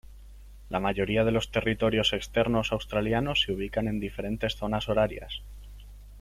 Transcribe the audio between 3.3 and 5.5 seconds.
se ubican en diferentes zonas horarias.